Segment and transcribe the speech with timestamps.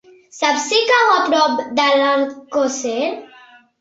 [0.35, 3.01] Saps si cau a prop d'Alcosser?